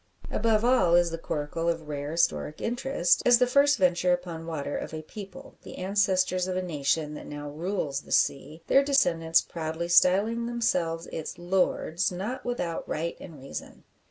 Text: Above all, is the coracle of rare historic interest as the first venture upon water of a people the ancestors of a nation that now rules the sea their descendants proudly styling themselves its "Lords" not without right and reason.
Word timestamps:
Above 0.31 0.65
all, 0.65 0.95
is 0.95 1.11
the 1.11 1.17
coracle 1.19 1.69
of 1.69 1.87
rare 1.87 2.13
historic 2.13 2.59
interest 2.59 3.21
as 3.23 3.37
the 3.37 3.45
first 3.45 3.77
venture 3.77 4.11
upon 4.11 4.47
water 4.47 4.75
of 4.75 4.95
a 4.95 5.03
people 5.03 5.59
the 5.61 5.75
ancestors 5.77 6.47
of 6.47 6.57
a 6.57 6.61
nation 6.63 7.13
that 7.13 7.27
now 7.27 7.47
rules 7.47 8.01
the 8.01 8.11
sea 8.11 8.63
their 8.65 8.83
descendants 8.83 9.41
proudly 9.43 9.87
styling 9.87 10.47
themselves 10.47 11.05
its 11.11 11.37
"Lords" 11.37 12.11
not 12.11 12.43
without 12.43 12.89
right 12.89 13.15
and 13.19 13.37
reason. 13.39 13.83